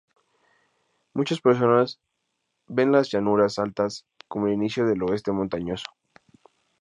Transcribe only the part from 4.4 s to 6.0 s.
el inicio del Oeste Montañoso.